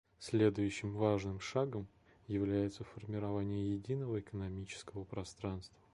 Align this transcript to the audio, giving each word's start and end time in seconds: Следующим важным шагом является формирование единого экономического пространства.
Следующим 0.17 0.93
важным 0.95 1.39
шагом 1.39 1.87
является 2.25 2.83
формирование 2.83 3.75
единого 3.75 4.19
экономического 4.19 5.03
пространства. 5.03 5.77